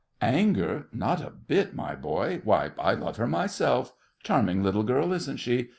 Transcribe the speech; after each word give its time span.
Anger! 0.23 0.87
not 0.91 1.21
a 1.21 1.29
bit, 1.29 1.75
my 1.75 1.93
boy. 1.93 2.41
Why, 2.43 2.71
I 2.79 2.95
love 2.95 3.17
her 3.17 3.27
myself. 3.27 3.93
Charming 4.23 4.63
little 4.63 4.81
girl, 4.81 5.13
isn't 5.13 5.37
she? 5.37 5.69